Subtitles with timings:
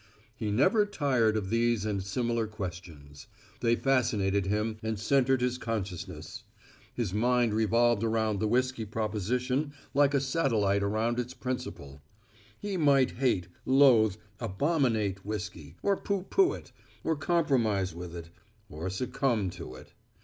[0.35, 3.27] He never tired of these and similar questions.
[3.59, 6.43] They fascinated him and centered his consciousness.
[6.95, 12.01] His mind revolved around the whiskey proposition like a satellite around its principal.
[12.57, 16.71] He might hate, loathe, abominate whiskey, or pooh pooh it,
[17.03, 18.31] or compromise with it,
[18.71, 19.93] or succumb to it.